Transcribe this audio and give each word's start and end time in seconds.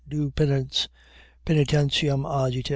Do 0.09 0.31
penance.. 0.31 0.87
.Paenitentiam 1.45 2.25
agite. 2.25 2.69